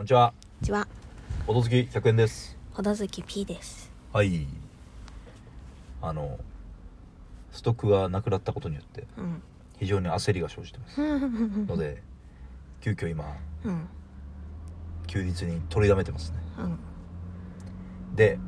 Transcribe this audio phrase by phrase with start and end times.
[0.00, 0.32] こんにちは。
[0.32, 0.88] こんにちは、
[1.46, 2.56] ほどずき100円です。
[2.72, 3.92] ほどずき P です。
[4.14, 4.46] はい。
[6.00, 6.38] あの、
[7.52, 9.42] ストックがなくなったことによって、うん。
[9.78, 11.02] 非常に焦りが生じてます。
[11.02, 11.66] うん。
[11.66, 12.02] ので、
[12.80, 13.26] 急遽今、
[13.62, 13.88] うん。
[15.06, 16.38] 休日に取りだめてますね。
[16.60, 18.16] うん。
[18.16, 18.38] で、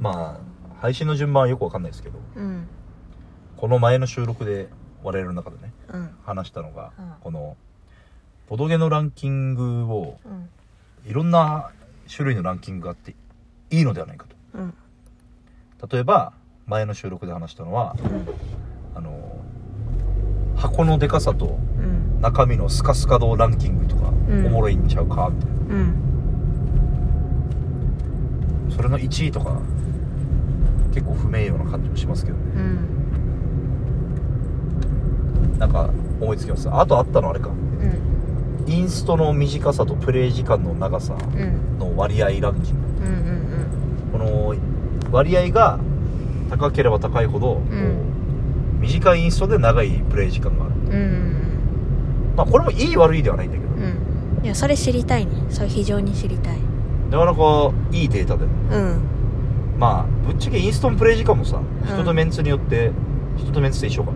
[0.00, 2.66] まあ、配信の順番はよくわかんないですけど、うん。
[3.56, 4.68] この前の収録で
[5.04, 6.10] 我々の中でね、うん。
[6.24, 7.56] 話したのが、うんこの、
[8.48, 10.50] ボドゲのランキングを、うん。
[11.06, 11.70] いろんな
[12.14, 13.14] 種類のランキングがあって
[13.70, 14.74] いいのではないかうん。
[15.78, 15.86] と。
[15.94, 16.32] 例えば、
[16.66, 17.96] 前の収録で話したのは、
[18.94, 19.36] あの、
[20.56, 22.20] 箱のでかさとうん。
[22.20, 25.94] 中身のスカスカ度ランキングとか、うんおもろいんちゃうかみたいうん。
[28.68, 28.74] な。
[28.76, 29.58] それの1位とか、
[30.92, 32.44] 結構不名誉な感じもしますけどね。
[32.56, 32.58] う
[35.56, 35.58] ん。
[35.58, 36.68] なんか、思いつきます。
[36.70, 37.48] あとあったのあれか。
[37.48, 37.56] うん。
[38.66, 41.78] インストの短さとプレイ時間の長さうん。
[41.78, 42.80] の割合ランキング。
[43.04, 43.12] うん。
[43.12, 44.12] うん。
[44.12, 44.54] この
[45.12, 45.78] 割合が
[46.50, 50.74] 高ければ高いほど、こう短いインストで長いプレイ時間がある。
[50.74, 50.92] うん。
[50.92, 51.34] うん。
[52.36, 54.44] まあこれもいい悪いではないんだけど、うん。
[54.44, 55.32] いや、それ知りたいね。
[55.50, 56.58] それ非常に知りたい。
[57.10, 58.44] なかなかいいデータで。
[58.44, 58.48] う
[58.78, 59.00] ん。
[59.78, 62.92] まあ、ぶっちゃけインストのプレイ時間もさ、人とメンツによって、
[63.36, 64.12] 人とメンツと一緒か。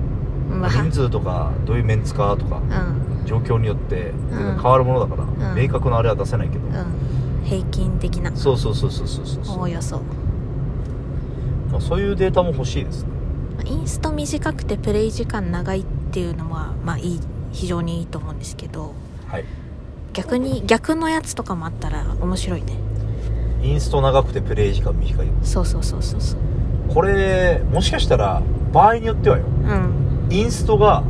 [0.50, 3.03] まあ、人数とか、どういうメンツかとか、うん。
[3.24, 6.66] 状況によってん変わるものだから、うん明確なあれは出せないけど。
[6.66, 7.44] うん。
[7.44, 8.34] 平均的な。
[8.34, 10.00] そうそうそうそうそうそうおおよそ。
[11.70, 13.04] まあ、そういうデータも欲しいです
[13.64, 17.20] インスト短くてプレイ時間長いっていうのは、まあいい、
[17.52, 18.94] 非常にいいと思うんですけど、
[19.26, 19.44] はい。
[20.12, 22.74] 逆に、逆のやつとかもあったら面白いね。
[23.62, 25.26] インスト長くてプレイ時間短い。
[25.42, 26.40] そうそうそうそうそう。
[26.94, 30.28] これ、もしかしたら、場合によってはよ、うん。
[30.30, 31.02] インストが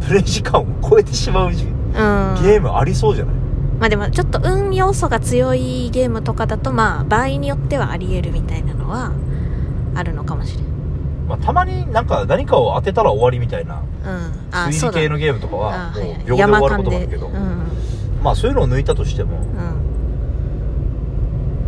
[0.00, 1.72] プレイ時間を超えてしまうじうん。
[2.42, 3.34] ゲームありそうじゃない、
[3.80, 9.12] まあでもちょっと運要素が強いゲームとかだとまあ場合によってはあり得るみたいなのは
[9.94, 10.64] あるのかもしれん。
[11.28, 13.80] まあ、たまになんか何かを当てたら終わりみたいなうん。
[14.52, 14.88] あ、推。
[14.88, 15.92] 理系のゲームとかは
[16.26, 17.34] 秒で終わることもあるけど、うん。
[18.22, 19.44] まあそういうのを抜いたとしてもうん。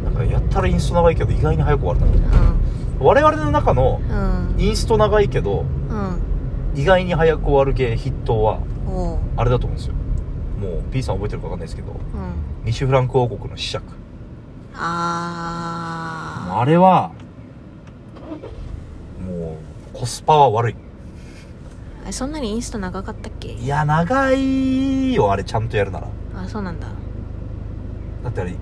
[0.05, 2.37] なんかやったらインスト長いけど意外に早く終わるなみたいな
[2.99, 4.01] 我々の中の。
[4.59, 6.23] インスト長いけどうん。
[6.77, 9.19] 意外に早く終わるゲー筆頭はおう。
[9.37, 9.95] あれだと思うんですよ
[10.61, 11.99] もう P さん覚えてるか分かんないですけどうん。
[12.65, 13.85] 西フランク王国の子爵
[14.75, 17.13] ああれは
[19.27, 19.57] も
[19.95, 20.77] うコスパは悪い
[22.13, 23.53] そんなにインスト長かったっけ？
[23.53, 26.87] いや長いよあれちゃんとやるならあ、そうなんだ。
[28.23, 28.55] だってあれい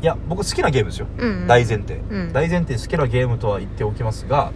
[0.00, 1.46] や僕好きなゲームですよ、うん、うん。
[1.46, 4.52] 大前提、うん大前提好きなゲームとは言っておきますが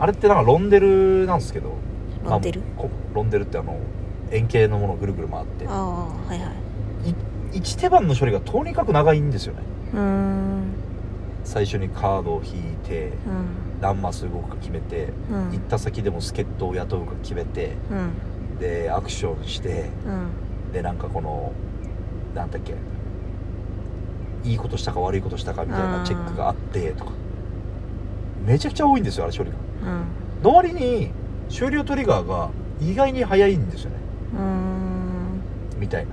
[0.00, 1.74] あれってなんかロンデルなんですけど
[2.24, 2.60] ロンデル？
[2.60, 3.78] まあこロンデルってあの
[4.30, 6.52] 円形のものをぐるぐる回ってああ、はいは
[7.54, 7.56] い。
[7.58, 9.60] 1手番の処理がとにかく長いんですよね
[9.92, 10.72] うーん。
[11.44, 13.12] 最初にカードを引いてうん。
[13.80, 18.58] 何マス動くか決めて、うん行った先でも助っ人を雇うか決めてうん。
[18.58, 20.72] でアクションしてうん。
[20.72, 21.52] でなんかこの
[22.34, 22.74] なんだっけ
[24.44, 27.10] いいことしたか悪いことしたかみたいなチェックがあってとか
[28.50, 29.56] めちゃくちゃ多いんですよあれ処理が。
[29.84, 30.42] うん。
[30.42, 31.10] の割に
[31.48, 32.50] 終了トリガーが
[32.80, 33.96] 意外に早いんですよね。
[34.34, 35.42] うーん。
[35.78, 36.10] みたいな。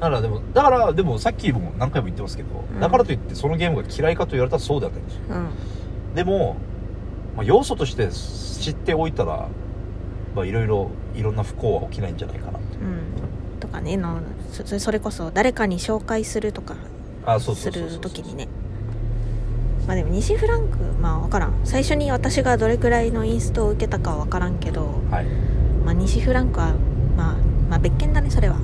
[0.00, 2.80] からでもだからでもさっきも何回も言ってますけど、うん。
[2.80, 5.20] だからといってそのゲームが嫌いかと言われたらそうではないんですよ。
[5.30, 6.14] うん。
[6.16, 6.56] でも、
[7.36, 9.48] まあ、要素として知っておいたら
[10.34, 12.80] まあいろいろいろんな不幸は起きないんじゃないかなってう
[13.56, 16.76] ん、とかねのそそれこそ誰かに紹介するとか
[17.24, 18.48] あそうそする時にね
[19.86, 21.54] まあでも西フランクまあ分からん。
[21.64, 25.26] 最初に私がどれくらいのインストを受けたかは分からんけど、はい。
[25.84, 26.74] まあ、西フランクは、
[27.16, 27.36] まあ、
[27.70, 28.56] まあ別件だねそれは。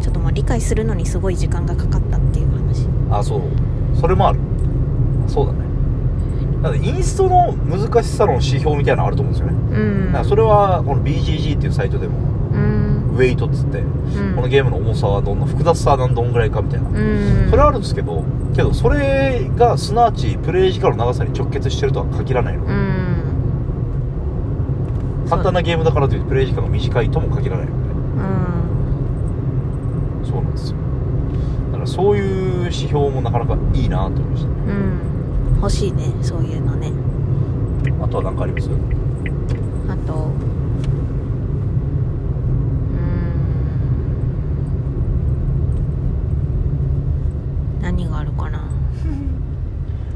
[0.00, 2.86] ちょっともう理解するのにすごい時間がかかったっていう話。
[3.10, 3.42] あそう。
[3.94, 4.40] それもある。
[5.26, 5.70] そうだね。
[6.62, 10.06] だインストの難しさの指標みたいなのあると思うんですよね、うん。
[10.06, 12.39] だからそれはこの BGG っていうサイトでもうん
[13.20, 14.34] ウェイトっつって、うん。
[14.34, 17.50] このゲームの重さはどんな複雑さはどんぐらいかみたいな、うん。
[17.50, 18.24] それはあるんですけど
[18.56, 22.78] けどそれがすなわちプレイ時間の長さに直結してるとは限らないの、うん。
[25.28, 27.78] 簡単なゲームだからといってプレイ時間が短いとも限らないので。
[30.22, 30.30] うん。
[30.30, 30.78] そうなんですよ。
[31.72, 35.56] だからそういう指標もなかなかいいなと思いましうん。
[35.56, 36.90] 欲しいねそういうのね。
[37.98, 38.70] たあとは何かあります？
[39.88, 42.98] あとうー
[47.78, 48.70] ん何があるかな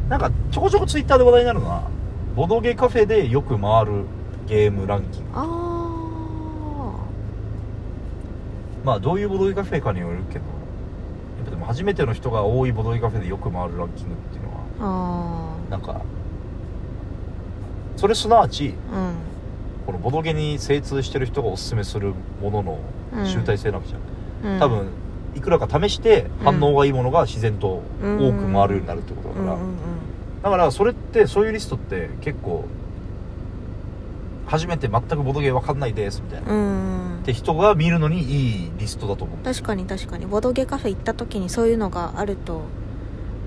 [0.08, 1.88] なんかちょこちょこツイッターで話題になるのは
[2.36, 4.04] ボドゲカフェでよく回る
[4.46, 5.28] ゲームランキング。
[5.32, 6.94] あ
[8.84, 14.44] まあどういうボドゲカフェかによるけどやっぱでも初めての人が多いボドゲカフェでよく回るランキングっていう
[14.82, 16.02] のはあなんか
[17.96, 19.14] それすなわちあうん。
[19.86, 22.12] このボドゲに精通してる人がおすすめする
[22.42, 22.78] ものの
[23.16, 23.26] うん。
[23.26, 24.60] 集大成なわけじゃん、うん。
[24.60, 24.88] 多分
[25.34, 29.93] いくらか試して反応がいいものが自然と多く回るようになるってことだから、うんうんうん
[30.44, 32.66] だからそれってそういうリストって結構
[34.46, 36.54] 初めて全くボドゲ分かんないですみたいな、っう
[37.20, 37.22] ん。
[37.24, 40.26] て人が見るのにいいリストだと思う、確かに確かに。
[40.26, 42.60] ボドゲカフェ行った時にそういうのがあると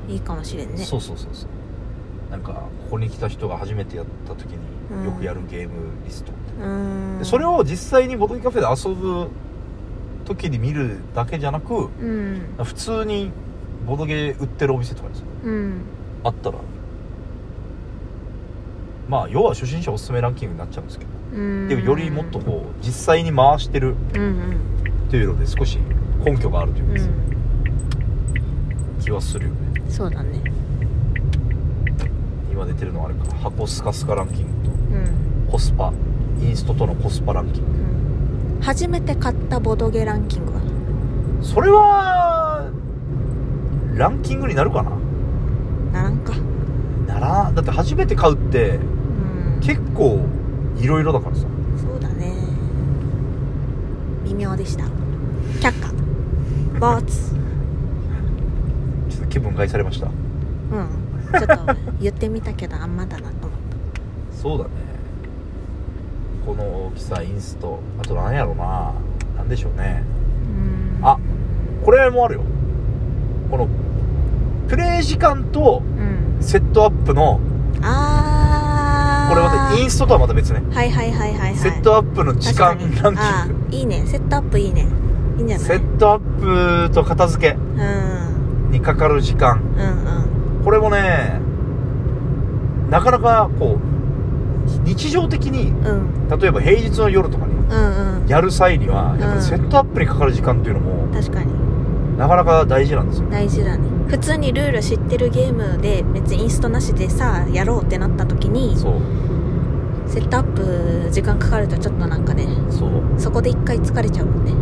[0.09, 0.77] いいかもしれんね。
[0.83, 2.31] そうそうそうそう。
[2.31, 5.73] なんかここに来た人が初めてやった時によくやるゲーム
[6.03, 6.77] リストみたいな、う
[7.17, 7.19] ん。
[7.19, 9.27] でそれを実際にボドゲカフェで遊ぶ
[10.25, 12.41] 時に見るだけじゃなくうん。
[12.63, 13.31] 普通に
[13.85, 15.81] ボドゲ売ってるお店とかですようん。
[16.23, 16.57] あったら
[19.07, 21.11] まあ要は初心者おすすめランキングになっちゃうんですけど。
[21.33, 21.67] うん。
[21.67, 24.17] でもよりもっとこう実際に回してると
[25.15, 25.79] いうので少し
[26.23, 27.09] 根拠があるというかさ、う
[28.99, 29.01] ん。
[29.01, 29.81] 気はするよね。
[29.89, 30.41] そうだね。
[32.51, 33.35] 今出てるのはあれか。
[33.35, 34.51] 箱スカスカランキング
[34.97, 35.45] うん。
[35.45, 35.93] とコスパ。
[36.41, 37.69] インストとのコスパランキング。
[37.69, 37.73] う
[38.59, 38.61] ん。
[38.61, 40.61] 初めて買ったボドゲランキングは？
[41.41, 42.69] それは
[43.95, 44.91] ランキングになるかな？
[45.93, 46.33] ならんか。
[47.07, 48.96] ならだって初めて買うってうん
[49.61, 50.19] 結構
[50.77, 51.43] いろいろだからさ。
[51.77, 52.33] そうだね。
[54.25, 54.85] 微妙でした。
[55.59, 55.91] 却下。
[56.79, 57.31] ボーツ。
[59.09, 60.07] ちょっと気分害されました。
[60.07, 60.13] うん。
[61.31, 63.59] ちょっと言ってみたけどあんまだなと思っ
[64.31, 64.69] そうだね。
[66.45, 67.79] この大きさインスト。
[67.99, 68.93] あと何やろな。
[69.37, 70.03] 何でしょうね。
[71.01, 71.09] たうん。
[71.13, 71.19] あ
[71.83, 72.43] これもあるよ。
[73.49, 73.67] この
[74.67, 76.43] プレイ時間とうん。
[76.43, 77.39] セットアップの
[77.81, 78.66] あー
[79.29, 80.61] これまたインストとはまた別ね。
[80.71, 81.55] はいはいはいはいはい。
[81.55, 84.03] セットアップの時間ランキあングーいいね。
[84.05, 84.87] セットアップいいね。
[85.37, 85.67] いいんじゃない？
[85.67, 88.71] セットアップと片付けうん。
[88.71, 89.61] にかかる時間。
[89.77, 91.39] うんこれもね
[92.89, 93.87] なかなかこう
[94.83, 95.85] 日常的にうん。
[96.31, 98.27] うん例えば平日の夜とかにうんうん。
[98.27, 99.41] やる際にはやっぱうん。
[99.41, 101.53] セットアップにかかる時間っていうのも確かに。
[102.17, 103.29] なかなか大事なんですよ。
[103.29, 109.01] 大事だね普通にルール知ってるゲームで別にインストなしでさやろうってなった時にそう。
[110.09, 112.89] セットアップ時間かかるとちょっとなんかねそう。
[113.17, 114.53] そこで一回疲れちゃうもんね。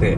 [0.00, 0.16] で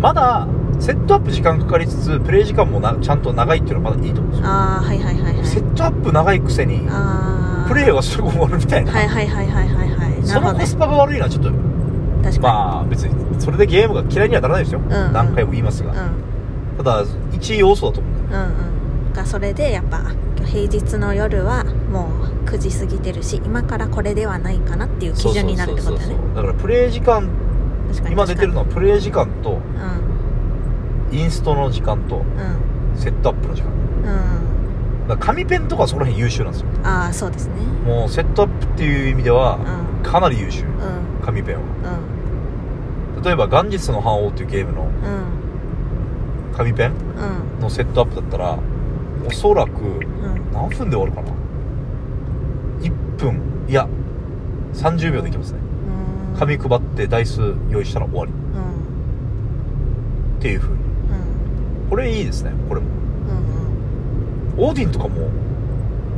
[0.00, 0.48] まだ
[0.80, 4.48] セットアップ時間かかりつつプレイ時間もなちゃんと長いっていうのはまだいいと思うんですよ。
[4.48, 5.46] ああはいはいはいはい。
[5.46, 10.26] セットアップ長いくせにああプレイはすぐ終わるみたいな、はいはいはいはいはいはい。
[10.26, 11.50] そのコスパが悪いのはちょっと
[12.22, 16.04] 確かまあ別にそれでゲームが嫌いにはならないですよ、ん何回も言いますが、にうん
[16.78, 18.12] ただ一要素だと思う。
[18.12, 19.12] うんうん。
[19.12, 20.12] がそれでやっぱ
[20.44, 22.08] 平日の夜はも
[22.44, 26.16] う9時過ぎてるし今からこれではないかなっていう基準になるってことだよね。
[26.34, 27.28] だからプレイ時間
[28.10, 29.58] 今出てるのはプレイ時間と
[31.10, 31.18] うん。
[31.18, 32.98] インストの時間とうん。
[32.98, 33.70] セットアップの時間。
[35.02, 35.08] うん。
[35.08, 36.68] だ紙ペンとかその辺優秀なんですよ。
[36.84, 37.54] ああそうですね。
[37.84, 39.58] もうセットアップっていう意味では
[39.96, 40.02] うん。
[40.04, 40.64] かなり優秀。
[40.64, 40.70] うん。
[41.24, 41.60] 紙ペンは。
[43.16, 43.22] うん。
[43.22, 45.37] 例えば「元日の覇王」っていうゲームのうん
[46.58, 46.92] 紙ペン
[47.56, 47.60] うん。
[47.62, 48.58] のセットアップだったら
[49.26, 50.02] おそらくうん。
[50.52, 51.28] 何分で終わるかな
[52.82, 53.40] ？1分。
[53.68, 53.88] いや
[54.74, 55.58] 30秒できますね。
[56.32, 56.38] うん。
[56.38, 58.32] 紙配って台数用意したら終わり。
[58.32, 58.38] うん
[60.38, 60.78] っていう風に。
[60.80, 61.90] うん。
[61.90, 62.86] これいいですねこれも。
[62.88, 65.28] うんオーディンとかも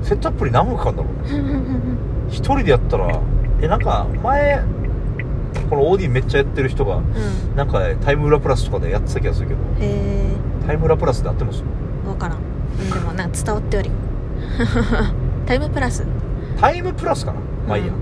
[0.02, 1.38] セットアップに何分かかるんだろうね。
[1.38, 1.42] う
[2.26, 3.20] ん一人でやったら
[3.60, 4.62] えなんか前
[5.68, 7.56] このオーディンめっちゃやってる人がうん。
[7.56, 9.60] なんかタイム裏プラスとかでやってた気がするけど。
[9.80, 10.32] へ
[10.66, 11.62] タイム裏プラスで合ってます？
[11.62, 12.38] え分からん。
[12.38, 13.90] うんでもなんか伝わっており。
[15.46, 16.06] タイムプラス。
[16.58, 17.40] タイムプラスかな？
[17.68, 17.96] まあいいや、う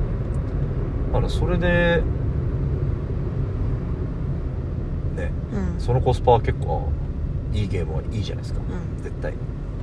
[1.13, 2.03] だからそれで
[5.17, 5.33] ね。
[5.53, 5.81] うん。
[5.81, 6.91] そのコスパは結構
[7.53, 9.03] いいゲームはいいじゃないですか、うん。
[9.03, 9.35] 絶対。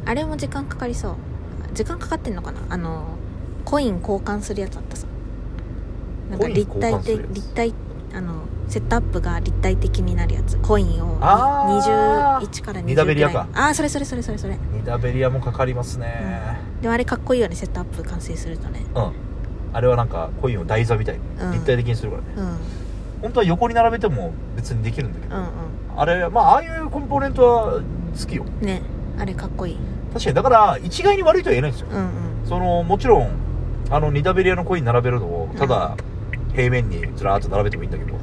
[0.06, 1.16] あれも時間かかりそう。
[1.74, 2.60] 時間かかってんのかな？
[2.70, 3.04] あの
[3.66, 5.08] コイン交換するやつあったさ
[6.30, 7.74] なんか立体的立体
[8.14, 10.58] あのセットアップが立体的になるやつ。
[10.58, 12.46] コインをあー。
[12.48, 13.46] 21から20ニダベリアか。
[13.50, 14.58] ぐらいああそれそれそれそれそれ。
[14.74, 16.58] ニダベリアもかかりますね。
[16.82, 18.82] でもあれかっこいいよねセットアップ完成するとね。
[18.96, 19.12] うん、
[19.74, 21.52] あれはなんかコインを台座みたいにうん。
[21.52, 22.48] 立体的にするからね、うん。
[22.48, 22.58] うん
[23.22, 25.46] 本当は横に並べても別にできるんだけど、う
[25.98, 28.44] あれまあああいうコンポーネントは好きよ。
[28.44, 28.82] んね。
[29.18, 29.78] あれかっこいい。
[30.14, 30.36] 確かに。
[30.36, 31.88] だから一概に悪いとは言えないんですよ。
[31.92, 32.12] うんうん。
[32.46, 33.32] そのもちろん
[33.90, 35.96] あのニダベリアのコイン並べるのをただ
[36.56, 38.18] 平面にずらーっと並べてもいいんだけど、う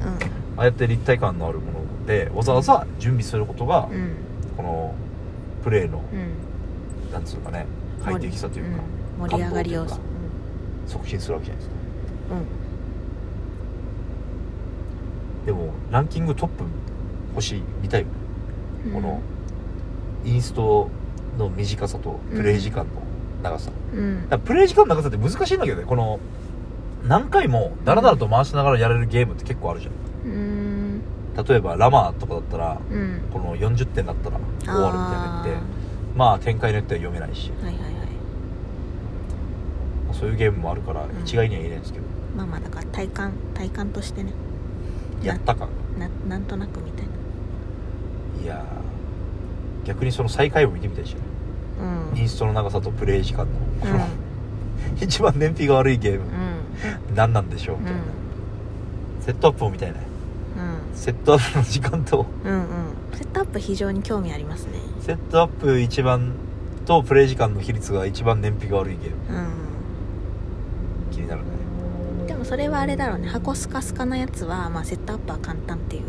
[0.57, 4.15] ああやって立体感のあるものでわざわざ準備することが、んうん。
[4.57, 4.95] この
[5.63, 7.11] プレイのうん。
[7.11, 7.65] なんつうかね
[8.03, 8.81] 快適さというか、
[9.21, 9.29] うん。
[9.29, 9.95] 盛り上がり要素。
[9.95, 9.99] 感
[10.87, 11.75] 促進するわけじゃないですか。
[15.45, 16.63] でもランキングトップ
[17.35, 18.13] 星見たいよね、
[18.87, 18.93] うん。
[18.93, 19.21] この
[20.25, 20.89] インスト
[21.37, 22.91] の短さとプレイ時間の
[23.41, 23.71] 長さ、
[24.45, 26.19] プレイ時間の長さって難しいんだけどねこの
[27.07, 29.93] 何回もダラダラと回しながらやれるゲームって結構あるじゃん。
[30.25, 31.01] うん。
[31.47, 33.21] 例えばラマーとかだったらうん。
[33.31, 35.51] この40点だったら終わるみたいなのって
[36.15, 37.51] まあ展開によっては読めないし。
[37.61, 37.93] はいはいはい。
[40.13, 41.09] そういうゲームもあるからん。
[41.23, 42.05] 一概には言えないんですけど、
[42.37, 44.31] まあまあだから体感体感としてね。
[45.21, 45.67] やったか
[45.97, 48.43] ななんとなくみたいな。
[48.43, 51.13] いやー逆にその再開を見てみたいし。
[51.15, 51.19] ね
[52.13, 52.17] うん。
[52.17, 53.51] インストの長さとプレイ時間の。
[53.83, 54.01] うん。
[55.01, 56.19] 一番燃費が悪いゲーム。
[56.19, 56.32] うん
[57.13, 58.01] 何なんでしょうみたいな、
[59.21, 59.99] セットアップを見たいね。
[60.57, 60.97] うん。
[60.97, 62.25] セットアップの時間と。
[62.43, 62.63] うんうん。
[63.13, 64.79] セットアップ非常に興味ありますね。
[65.01, 66.33] セットアップ一番
[66.85, 69.15] とプレイ時間の比率が一番燃費が悪いゲーム。
[69.15, 71.47] う気になるね。
[72.23, 73.27] んでもそれはあれだろうね。
[73.27, 76.03] 箱スカスカなやつは、まあ、セットアップは簡単っていう。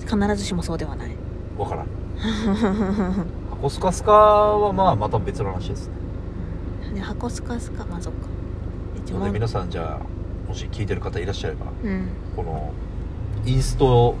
[0.00, 1.16] 必ずしもそうではない。
[1.56, 1.86] わからん。
[3.50, 5.94] 箱スカスカはまあまた別の話ですね
[6.94, 7.84] で箱スカスカ。
[7.86, 8.20] まあそっか。
[8.96, 12.08] 一ので皆さんじゃあもし聞いてる方いらっしゃればうん。
[12.36, 12.72] この
[13.44, 14.14] インスト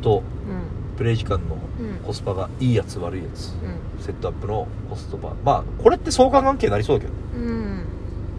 [0.00, 0.96] とうん。
[0.96, 1.96] プレイ時間のうん。
[2.06, 3.52] コスパがいいやつ悪いやつ
[3.96, 4.02] うん。
[4.02, 5.34] セットアップのコストパ。
[5.44, 7.84] まあこれって相関関係になりそうだけどうん。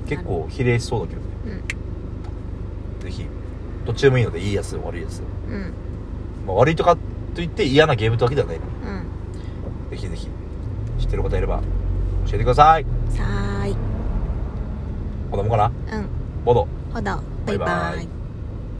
[0.08, 1.28] 結構比例しそうだけどね。
[3.00, 3.04] うん。
[3.04, 3.26] ぜひ
[3.86, 5.74] どっちでもいいのでいいやつ悪いやつ、うん。
[6.46, 6.98] まあ、悪いとか
[7.34, 8.66] といって嫌なゲームってわけではないの。
[8.66, 9.90] うん。
[9.90, 10.28] ぜひぜひ
[11.00, 11.62] 知ってる方いれば
[12.28, 13.76] 教えてくださいさーい。
[15.32, 15.66] 子供かな？
[15.66, 15.70] う
[16.02, 16.08] ん。
[16.46, 16.68] ボド。
[16.94, 17.68] ほどバイバイ。
[17.68, 18.21] バイバイ